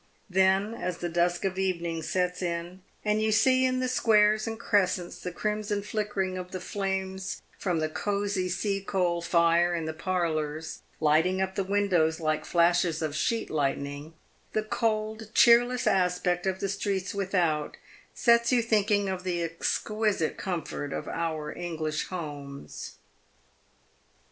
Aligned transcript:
Then 0.31 0.73
as 0.73 0.97
the 0.97 1.09
dusk 1.09 1.45
of 1.45 1.59
evening 1.59 2.01
sets 2.01 2.41
in, 2.41 2.81
and 3.05 3.21
you 3.21 3.31
see 3.31 3.65
in 3.65 3.79
the 3.81 3.87
squares 3.87 4.47
and 4.47 4.59
crescents 4.59 5.19
the 5.19 5.31
crimson 5.31 5.83
flickering 5.83 6.39
of 6.39 6.49
the 6.53 6.59
flames 6.59 7.43
from 7.59 7.77
the 7.77 7.87
cosy 7.87 8.49
sea 8.49 8.81
coal 8.81 9.21
fire 9.21 9.75
in 9.75 9.85
the 9.85 9.93
parlours, 9.93 10.79
lighting 10.99 11.39
up 11.39 11.53
the 11.53 11.63
windows 11.63 12.19
like 12.19 12.45
flashes 12.45 13.03
of 13.03 13.15
sheet 13.15 13.51
lightning, 13.51 14.15
the 14.53 14.63
cold, 14.63 15.29
cheerless 15.35 15.85
aspect 15.85 16.47
of 16.47 16.61
the 16.61 16.69
streets 16.69 17.13
without 17.13 17.77
sets 18.11 18.51
you 18.51 18.63
thinking 18.63 19.07
of 19.07 19.23
the 19.23 19.43
exquisite 19.43 20.35
comfort 20.35 20.93
of 20.93 21.07
our 21.07 21.53
English 21.55 22.07
homes. 22.07 22.97